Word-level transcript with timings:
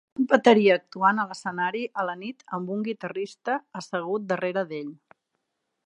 Un 0.21 0.27
bateria 0.29 0.77
actuant 0.79 1.21
a 1.23 1.25
l'escenari 1.33 1.83
a 2.03 2.05
la 2.09 2.17
nit 2.23 2.41
amb 2.59 2.73
un 2.77 2.81
guitarrista 2.89 3.61
assegut 3.83 4.27
darrere 4.33 4.69
d'ell 4.73 4.91